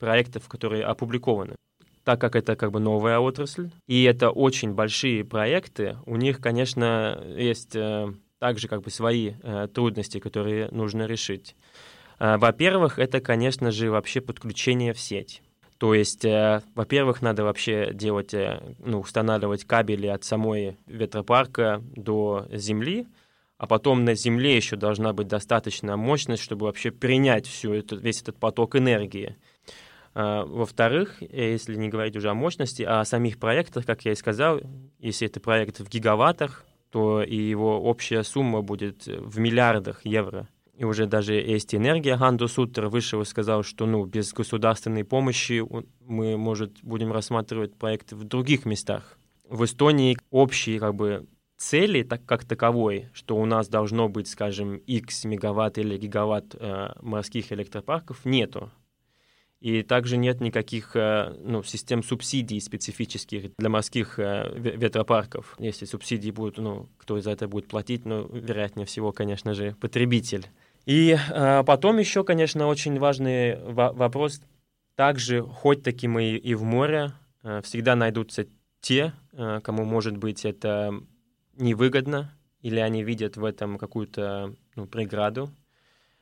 [0.00, 1.54] проектов, которые опубликованы.
[2.02, 7.22] Так как это как бы новая отрасль, и это очень большие проекты, у них, конечно,
[7.36, 11.54] есть э, также как бы свои э, трудности, которые нужно решить.
[12.20, 15.42] Э, во-первых, это, конечно же, вообще подключение в сеть.
[15.78, 22.46] То есть, э, во-первых, надо вообще делать, э, ну, устанавливать кабели от самой ветропарка до
[22.52, 23.06] земли,
[23.56, 28.22] а потом на Земле еще должна быть достаточная мощность, чтобы вообще принять всю эту, весь
[28.22, 29.36] этот поток энергии.
[30.14, 34.14] А, во-вторых, если не говорить уже о мощности, а о самих проектах, как я и
[34.14, 34.60] сказал,
[34.98, 40.48] если это проект в гигаваттах, то и его общая сумма будет в миллиардах евро.
[40.80, 45.62] И уже даже есть энергия, Ганду Суттер вышел и сказал, что ну, без государственной помощи
[46.06, 49.18] мы, может, будем рассматривать проекты в других местах.
[49.44, 51.26] В Эстонии общий как бы,
[51.58, 56.94] цели так, как таковой, что у нас должно быть, скажем, x мегаватт или гигаватт э,
[57.02, 58.70] морских электропарков, нету.
[59.60, 65.54] И также нет никаких э, ну, систем субсидий специфических для морских э, ветропарков.
[65.58, 70.46] Если субсидии будут, ну, кто за это будет платить, ну, вероятнее всего, конечно же, потребитель.
[70.86, 74.40] И э, потом еще, конечно, очень важный вопрос.
[74.94, 77.12] Также, хоть таким и, и в море,
[77.42, 78.46] э, всегда найдутся
[78.80, 80.92] те, э, кому, может быть, это
[81.56, 85.50] невыгодно, или они видят в этом какую-то ну, преграду.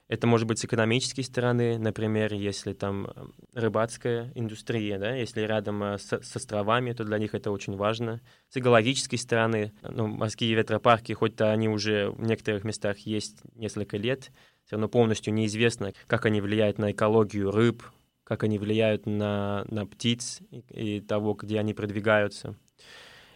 [0.09, 5.83] Это может быть с экономической стороны, например, если там э, рыбацкая индустрия, да, если рядом
[5.85, 8.23] э, с, с островами, то для них это очень важно.
[8.49, 14.33] С экологической стороны, ну, морские ветропарки, хоть они уже в некоторых местах есть несколько лет,
[14.65, 17.83] все равно полностью неизвестно, как они влияют на экологию рыб,
[18.25, 22.57] как они влияют на, на птиц и, и того, где они продвигаются.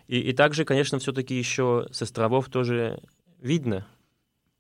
[0.07, 3.03] И, и также, конечно, все-таки еще с островов тоже
[3.41, 3.87] видно.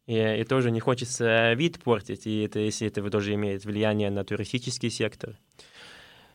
[0.06, 4.24] И, и тоже не хочется вид портить, и это, если это тоже имеет влияние на
[4.24, 5.38] туристический сектор.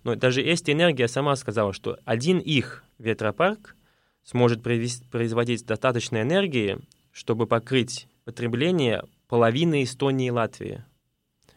[0.04, 3.76] Но даже есть энергия сама сказала, что один их ветропарк
[4.24, 6.80] сможет производить достаточно энергии,
[7.12, 10.84] чтобы покрыть потребление половины Эстонии и Латвии.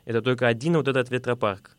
[0.04, 1.76] Это только один вот этот ветропарк.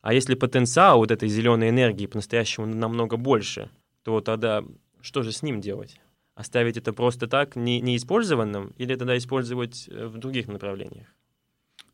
[0.00, 3.70] А если потенциал вот этой зеленой энергии по-настоящему намного больше,
[4.02, 4.62] то тогда
[5.00, 6.00] что же с ним делать?
[6.36, 11.06] Оставить это просто так, не, неиспользованным, или тогда использовать э, в других направлениях?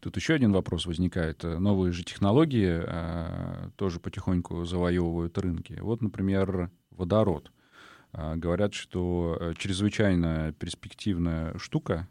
[0.00, 1.44] Тут еще один вопрос возникает.
[1.44, 5.78] Новые же технологии э, тоже потихоньку завоевывают рынки.
[5.80, 7.52] Вот, например, водород.
[8.12, 12.08] Э, говорят, что э, чрезвычайно перспективная штука.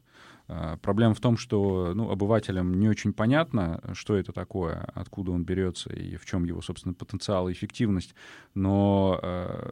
[0.48, 5.44] Э, проблема в том, что ну, обывателям не очень понятно, что это такое, откуда он
[5.44, 8.15] берется и в чем его, собственно, потенциал и эффективность.
[8.54, 9.72] Но э,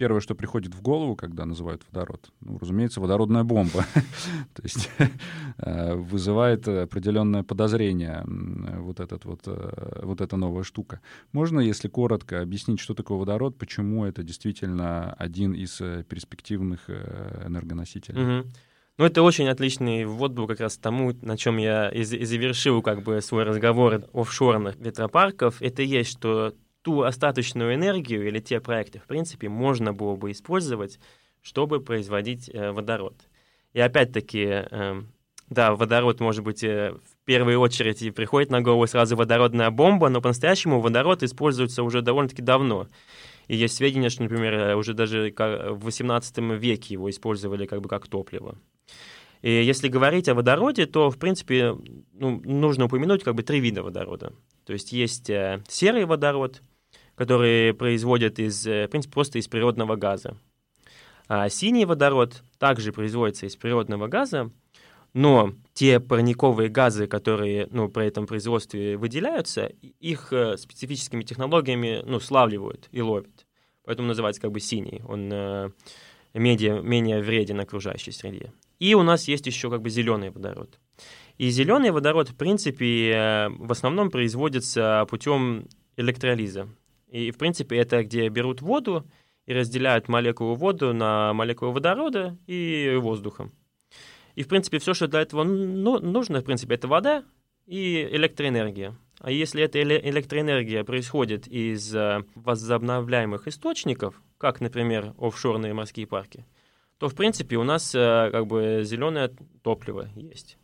[0.00, 3.84] первое, что приходит в голову, когда называют водород, ну, разумеется, водородная бомба.
[4.54, 4.90] То есть
[5.58, 11.00] э, вызывает определенное подозрение вот, этот вот, э, вот эта новая штука.
[11.32, 18.44] Можно, если коротко, объяснить, что такое водород, почему это действительно один из э, перспективных энергоносителей?
[18.96, 23.02] Ну, это очень отличный ввод был как раз тому, на чем я и завершил как
[23.02, 25.60] бы свой разговор офшорных ветропарков.
[25.60, 30.98] Это есть, что ту остаточную энергию или те проекты, в принципе, можно было бы использовать,
[31.42, 33.14] чтобы производить э, водород.
[33.72, 35.02] И опять-таки, э,
[35.48, 40.08] да, водород, может быть, э, в первую очередь и приходит на голову сразу водородная бомба,
[40.08, 42.88] но по-настоящему водород используется уже довольно-таки давно.
[43.46, 47.88] И есть сведения, что, например, э, уже даже в XVIII веке его использовали как бы
[47.88, 48.58] как топливо.
[49.42, 51.76] И если говорить о водороде, то, в принципе,
[52.12, 54.32] ну, нужно упомянуть как бы три вида водорода.
[54.66, 55.26] То есть есть
[55.68, 56.62] серый водород,
[57.20, 60.38] который производят из, э, в принципе, просто из природного газа.
[61.28, 64.50] А синий водород также производится из природного газа,
[65.12, 72.20] но те парниковые газы, которые ну, при этом производстве выделяются, их э, специфическими технологиями ну,
[72.20, 73.46] славливают и ловят.
[73.84, 75.02] Поэтому называется как бы синий.
[75.06, 75.70] Он э,
[76.32, 78.50] менее, менее вреден окружающей среде.
[78.78, 80.80] И у нас есть еще как бы зеленый водород.
[81.36, 86.66] И зеленый водород, в принципе, э, в основном производится путем электролиза.
[87.10, 89.04] И, в принципе, это где берут воду
[89.46, 93.50] и разделяют молекулу воду на молекулу водорода и воздуха.
[94.36, 97.24] И, в принципе, все, что для этого ну, нужно, в принципе, это вода
[97.66, 98.96] и электроэнергия.
[99.18, 106.46] а если эта электроэнергия происходит из э, возобновляемых источников, как, например, офшорные морские парки,
[106.98, 110.58] то, в принципе, у нас э, как бы зеленое топливо есть.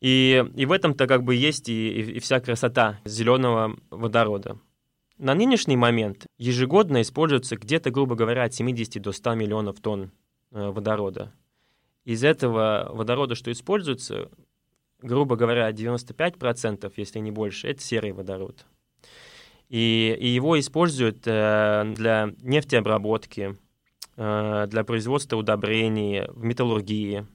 [0.00, 4.58] И, и в этом-то как бы есть и, и вся красота зеленого водорода.
[5.18, 10.12] На нынешний момент ежегодно используется где-то, грубо говоря, от 70 до 100 миллионов тонн
[10.52, 11.32] э, водорода.
[12.04, 14.30] Из этого водорода, что используется,
[15.02, 18.64] грубо говоря, 95%, если не больше, это серый водород.
[19.68, 23.56] И, и его используют э, для нефтеобработки,
[24.16, 27.26] э, для производства удобрений, в металлургии.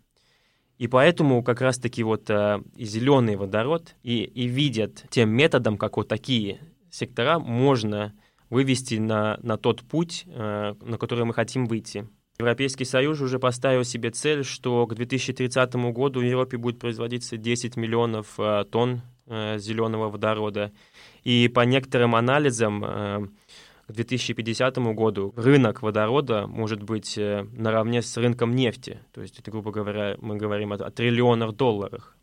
[0.78, 6.08] И поэтому как раз-таки вот э, зеленый водород и, и видят тем методом, как вот
[6.08, 6.62] такие
[6.94, 8.14] сектора можно
[8.50, 12.08] вывести на, на тот путь, э, на который мы хотим выйти.
[12.40, 17.78] Европейский Союз уже поставил себе цель, что к 2030 году в Европе будет производиться 10
[17.78, 20.72] миллионов э, тонн э, зеленого водорода.
[21.24, 23.28] И по некоторым анализам э,
[23.88, 29.00] к 2050 году рынок водорода может быть наравне с рынком нефти.
[29.14, 32.16] То есть, это, грубо говоря, мы говорим о, о триллионах долларов.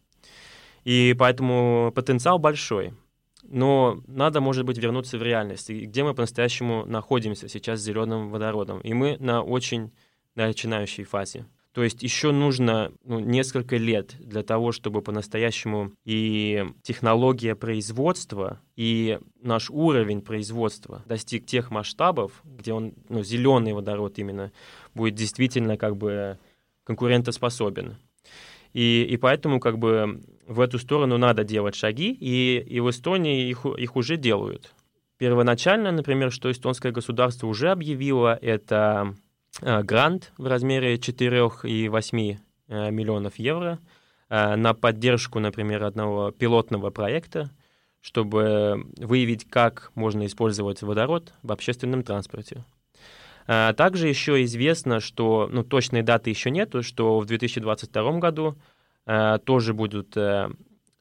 [0.85, 2.95] И поэтому потенциал большой.
[3.45, 8.81] Но надо, может быть, вернуться в реальность, где мы по-настоящему находимся сейчас с зеленым водородом.
[8.81, 9.93] И мы на очень
[10.35, 11.47] начинающей фазе.
[11.73, 19.21] То есть еще нужно ну, несколько лет для того, чтобы по-настоящему и технология производства, и
[19.41, 24.51] наш уровень производства достиг тех масштабов, где он, ну, зеленый водород именно,
[24.95, 26.39] будет действительно как бы
[26.83, 27.97] конкурентоспособен.
[28.73, 33.49] И, и поэтому как бы в эту сторону надо делать шаги, и, и в Эстонии
[33.49, 34.75] их, их уже делают.
[35.19, 39.15] Первоначально, например, что эстонское государство уже объявило, это
[39.61, 42.37] э, грант в размере 4,8
[42.69, 43.79] э, миллионов евро
[44.29, 47.51] э, на поддержку, например, одного пилотного проекта,
[48.01, 52.65] чтобы выявить, как можно использовать водород в общественном транспорте.
[53.47, 58.57] Также еще известно, что, ну, точной даты еще нету, что в 2022 году
[59.07, 60.51] Э, тоже будут э,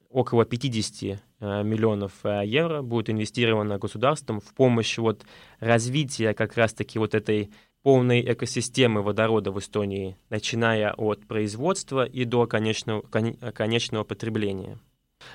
[0.08, 5.24] около 50 э, миллионов евро будет инвестировано государством в помощь вот
[5.60, 7.50] развития как раз-таки вот этой
[7.82, 14.78] полной экосистемы водорода в Эстонии, начиная от производства и до конечного, конечного потребления.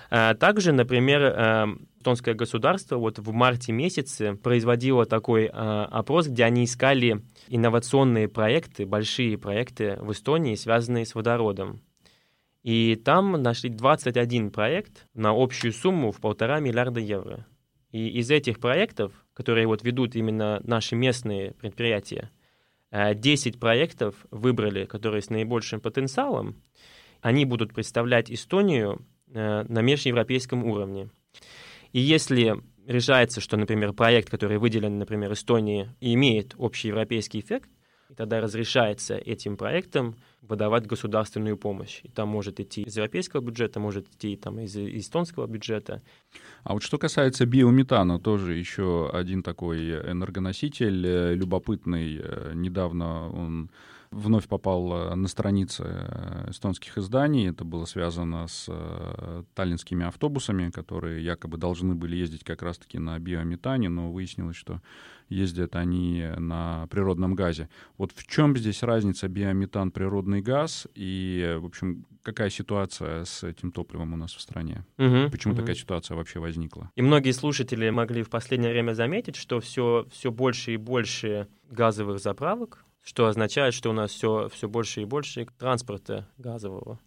[0.10, 8.28] Также, например, эстонское государство вот в марте месяце производило такой опрос, где они искали инновационные
[8.28, 11.82] проекты, большие проекты в Эстонии, связанные с водородом.
[12.66, 17.46] И там нашли 21 проект на общую сумму в полтора миллиарда евро.
[17.92, 22.32] И из этих проектов, которые вот ведут именно наши местные предприятия,
[22.92, 26.56] 10 э, проектов выбрали, которые с наибольшим потенциалом.
[27.22, 31.10] Они будут представлять Эстонию э, на межевропейском уровне.
[31.92, 32.56] И если
[32.88, 37.70] решается, что, например, проект, который выделен, например, Эстонии, имеет общеевропейский эффект,
[38.16, 42.02] тогда разрешается этим проектам выдавать государственную помощь.
[42.04, 46.02] И там может идти из европейского бюджета, может идти там, из эстонского бюджета.
[46.64, 52.22] А вот что касается биометана, тоже еще один такой энергоноситель э, любопытный.
[52.22, 53.72] Э, недавно он
[54.16, 55.84] вновь попал э, на страницы
[56.48, 57.50] эстонских изданий.
[57.50, 58.70] Это было связано с
[59.54, 64.82] таллинскими автобусами, которые якобы должны были ездить как раз-таки на биометане, но выяснилось, что
[65.30, 67.70] ездят они на природном газе.
[67.98, 73.72] Вот в чем здесь разница биометан, природный газ и, в общем, какая ситуация с этим
[73.72, 74.86] топливом у нас в стране?
[74.98, 75.62] Угу, Почему угу.
[75.62, 76.92] такая ситуация вообще возникла?
[76.96, 82.20] И многие слушатели могли в последнее время заметить, что все, все больше и больше газовых
[82.20, 87.00] заправок, что означает, что у нас все, все больше и больше транспорта газового.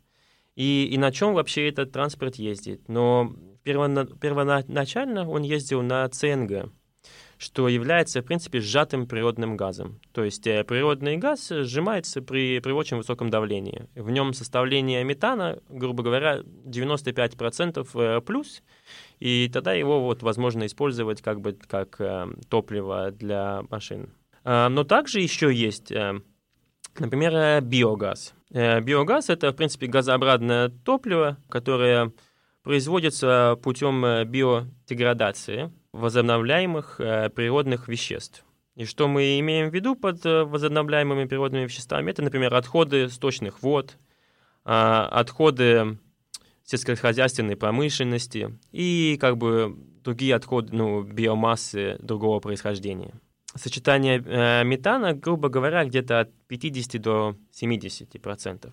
[0.55, 2.89] И, и на чем вообще этот транспорт ездит?
[2.89, 3.35] Но
[3.65, 6.71] первоначально он ездил на ЦНГ,
[7.37, 10.01] что является, в принципе, сжатым природным газом.
[10.13, 13.89] То есть э, природный газ сжимается при, при очень высоком давлении.
[13.97, 18.63] В нем составление метана, грубо говоря, 95% э, плюс,
[19.19, 24.11] и тогда его вот возможно использовать как бы как э, топливо для машин.
[24.45, 25.93] Но также еще есть,
[26.99, 28.35] например, биогаз.
[28.51, 32.13] Биогаз— это, в принципе, газообразное топливо, которое
[32.63, 38.45] производится путем биодеградации возобновляемых э, природных веществ.
[38.77, 42.11] И что мы имеем в виду под э, возобновляемыми природными веществами?
[42.11, 43.97] Это, например, отходы сточных вод,
[44.65, 45.99] э, отходы
[46.65, 53.15] сельскохозяйственной промышленности и как бы другие отходы, ну, биомассы другого происхождения.
[53.59, 58.73] Сочетание э, метана, грубо говоря, где-то от 50 до 70 процентов.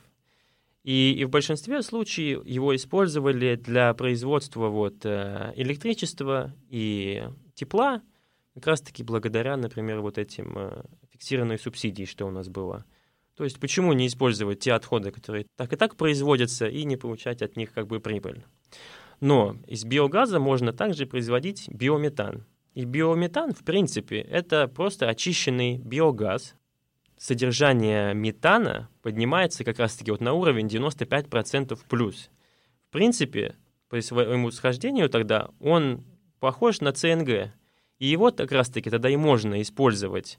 [0.84, 7.24] И, и в большинстве случаев его использовали для производства вот, э, электричества и
[7.56, 8.04] тепла,
[8.54, 12.86] как раз-таки благодаря, например, вот этим э, фиксированной субсидии, что у нас было.
[13.36, 17.42] То есть почему не использовать те отходы, которые так и так производятся, и не получать
[17.42, 18.46] от них как бы прибыль?
[19.20, 22.46] Но из биогаза можно также производить биометан.
[22.76, 26.56] И биометан, в принципе, это просто очищенный биогаз.
[27.18, 32.30] Содержание метана поднимается как раз-таки вот на уровень 95% плюс.
[32.90, 33.56] В принципе,
[33.90, 36.04] по своему схождению тогда он
[36.40, 37.54] похож на ЦНГ.
[37.98, 40.38] И его как раз-таки тогда и можно использовать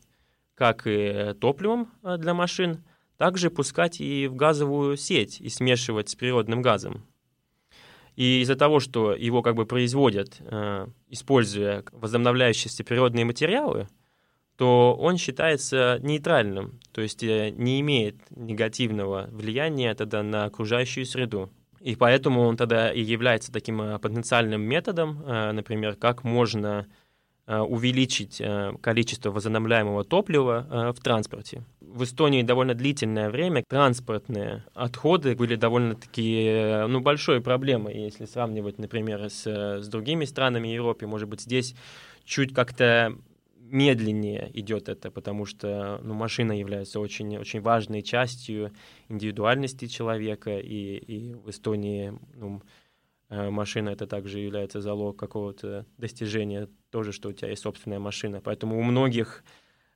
[0.54, 2.82] как и топливом э, для машин,
[3.18, 7.06] также пускать и в газовую сеть и смешивать с природным газом.
[8.16, 13.88] И из-за того, что его как бы производят, э, используя возобновляющиеся природные материалы,
[14.56, 21.50] то он считается нейтральным, то есть э, не имеет негативного влияния тогда на окружающую среду.
[21.80, 26.86] И поэтому он тогда и является таким потенциальным методом, например, как можно Э,
[27.46, 31.62] увеличить э, количество возобновляемого топлива э, в транспорте.
[31.80, 39.30] В Эстонии довольно длительное время транспортные отходы были довольно-таки ну, большой проблемой, если сравнивать, например,
[39.30, 41.06] с, с другими странами Европы.
[41.06, 41.76] Может быть, здесь
[42.24, 43.16] чуть как-то
[43.58, 48.72] медленнее идет это, потому что ну, машина является очень, очень важной частью
[49.08, 52.60] индивидуальности человека, и, и в Эстонии ну,
[53.28, 58.40] Э, машина это также является залог какого-то достижения, тоже, что у тебя есть собственная машина.
[58.40, 59.44] Поэтому у многих,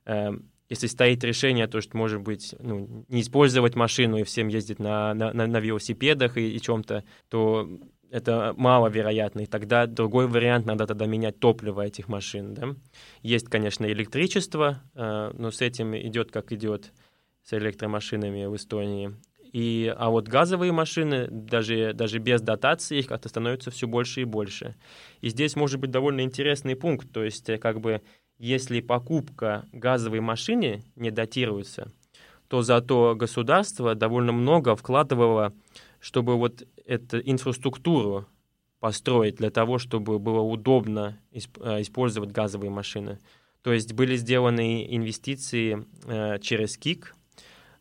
[0.05, 0.29] э,
[0.69, 5.15] если стоит решение, то, что, может быть, ну, не использовать машину и всем ездить на,
[5.15, 7.67] на, на велосипедах и, и чем-то, то
[8.11, 9.39] это маловероятно.
[9.39, 12.53] И тогда другой вариант, надо тогда менять топливо этих машин.
[12.53, 12.75] Да?
[13.23, 16.93] Есть, конечно, электричество, э, но с этим идет, как идет
[17.41, 19.15] с электромашинами в Эстонии.
[19.51, 24.25] И, а вот газовые машины, даже, даже без дотации, их как-то становится все больше и
[24.25, 24.75] больше.
[25.19, 28.01] И здесь может быть довольно интересный пункт, то есть э, как бы
[28.37, 31.91] если покупка газовой машины не датируется,
[32.47, 35.53] то зато государство довольно много вкладывало,
[35.99, 38.25] чтобы вот эту инфраструктуру
[38.79, 41.37] построить для того, чтобы было удобно э,
[41.81, 43.19] использовать газовые машины.
[43.61, 47.15] То есть были сделаны инвестиции э, через КИК,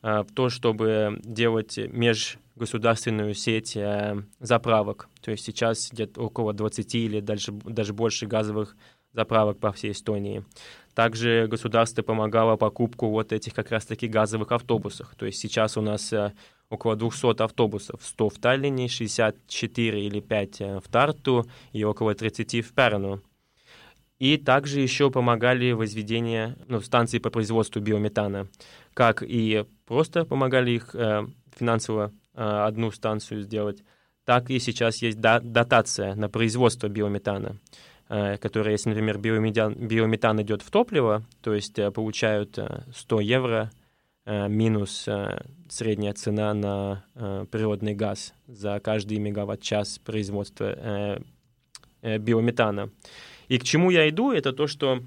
[0.02, 5.08] в то, чтобы делать межгосударственную сеть э, заправок.
[5.20, 8.76] То есть сейчас где-то около 20 или даже, даже больше газовых
[9.12, 10.44] заправок по всей Эстонии.
[10.94, 15.14] Также государство помогало покупку вот этих как раз-таки газовых автобусов.
[15.16, 16.32] То есть сейчас у нас э,
[16.70, 22.72] около 200 автобусов, 100 в Таллине, 64 или 5 в Тарту и около 30 в
[22.72, 23.20] Перну.
[24.20, 28.48] И также еще помогали возведение ну, станции по производству биометана,
[28.92, 31.26] как и просто помогали их э,
[31.58, 33.82] финансово э, одну станцию сделать,
[34.26, 37.56] так и сейчас есть дотация на производство биометана,
[38.10, 43.20] э, которая, если, например, биометан, биометан идет в топливо, то есть э, получают э, 100
[43.20, 43.70] евро
[44.26, 45.40] э, минус э,
[45.70, 51.20] средняя цена на э, природный газ за каждый мегаватт-час производства э,
[52.02, 52.90] э, биометана.
[53.50, 55.02] И к чему я иду, это то, что,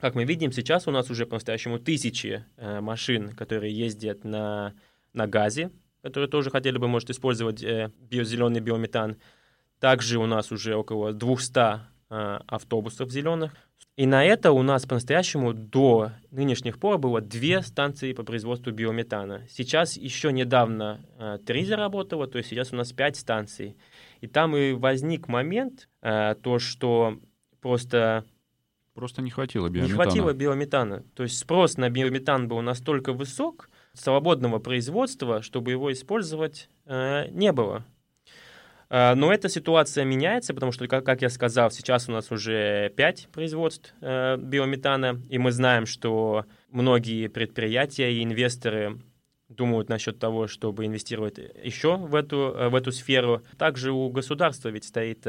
[0.00, 4.72] как мы видим, сейчас у нас уже по-настоящему тысячи э, машин, которые ездят на,
[5.12, 9.16] на газе, которые тоже хотели бы, может, использовать э, биозеленый биометан.
[9.80, 13.52] Также у нас уже около 200 э, автобусов зеленых.
[13.96, 19.44] И на это у нас по-настоящему до нынешних пор было две станции по производству биометана.
[19.50, 23.76] Сейчас еще недавно э, три заработало, то есть сейчас у нас пять станций.
[24.20, 27.18] И там и возник момент, э, то, что
[27.66, 28.24] просто...
[28.94, 29.92] Просто не хватило биометана.
[29.92, 31.02] Не хватило биометана.
[31.14, 37.52] То есть спрос на биометан был настолько высок, свободного производства, чтобы его использовать, э, не
[37.52, 37.84] было.
[38.88, 42.90] Э, но эта ситуация меняется, потому что, как, как я сказал, сейчас у нас уже
[42.96, 48.98] 5 производств э, биометана, и мы знаем, что многие предприятия и инвесторы
[49.48, 53.42] думают насчет того, чтобы инвестировать еще в эту, в эту сферу.
[53.58, 55.26] Также у государства ведь стоит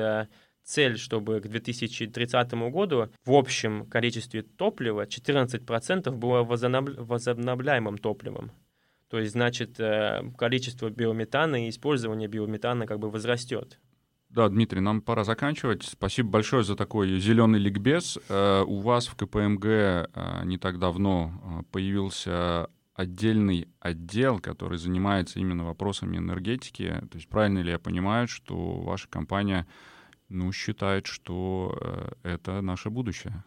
[0.68, 8.51] цель, чтобы к 2030 году в общем количестве топлива 14% было возобновляемым топливом.
[9.09, 13.80] То есть, значит, э, количество биометана и использование биометана как бы возрастет.
[14.30, 15.84] Да, Дмитрий, нам пора заканчивать.
[15.84, 18.20] Спасибо большое за такой зеленый ликбез.
[18.28, 20.05] Э, у вас в КПМГ э,
[20.43, 26.88] не так давно появился отдельный отдел, который занимается именно вопросами энергетики.
[27.09, 29.68] То есть правильно ли я понимаю, что ваша компания
[30.30, 31.78] ну, считает, что
[32.23, 33.43] э, это наше будущее.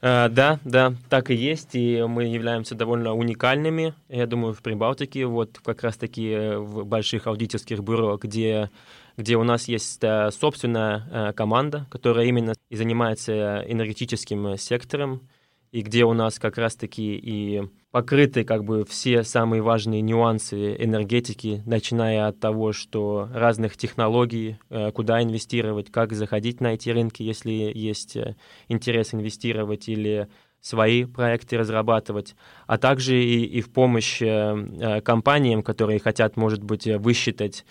[0.00, 5.26] Uh, да, да, так и есть, и мы являемся довольно уникальными, я думаю, в Прибалтике,
[5.26, 8.70] вот как раз-таки в больших аудиторских бюро, где,
[9.16, 15.28] где у нас есть uh, собственная команда, которая именно и занимается энергетическим сектором,
[15.72, 21.62] и где у нас как раз-таки и покрыты как бы все самые важные нюансы энергетики,
[21.64, 27.50] начиная от того, что разных технологий, э, куда инвестировать, как заходить на эти рынки, если
[27.50, 28.36] есть э,
[28.68, 30.28] интерес инвестировать или
[30.60, 32.34] свои проекты разрабатывать,
[32.66, 37.64] а также и, и в помощь э, компаниям, которые хотят, может быть, высчитать,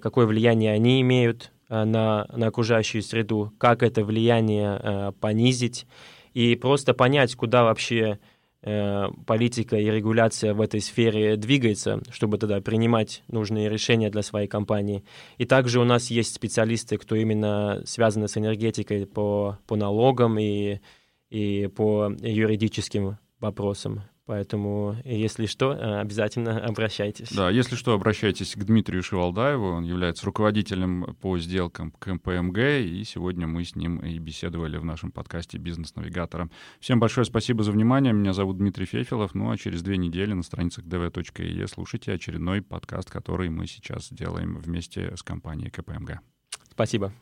[0.00, 5.86] какое влияние они имеют на, на окружающую среду, как это влияние понизить,
[6.36, 8.18] и просто понять, куда вообще э,
[8.62, 15.04] политика и регуляция в этой сфере двигается, чтобы тогда принимать нужные решения для своей компании.
[15.38, 20.80] И также у нас есть специалисты, кто именно связаны с энергетикой по, по налогам и,
[21.30, 24.02] и по юридическим вопросам.
[24.26, 27.30] Поэтому, если что, э, обязательно обращайтесь.
[27.30, 29.68] Да, если что, обращайтесь к Дмитрию Шивалдаеву.
[29.68, 35.12] Он является руководителем по сделкам КМПМГ, и сегодня мы с ним и беседовали в нашем
[35.12, 36.50] подкасте «Бизнес-навигатора».
[36.80, 38.12] Всем большое спасибо за внимание.
[38.12, 39.34] Меня зовут Дмитрий Фефилов.
[39.34, 44.58] Ну а через две недели на страницах dv.e слушайте очередной подкаст, который мы сейчас делаем
[44.58, 46.18] вместе с компанией КПМГ.
[46.72, 47.12] Спасибо.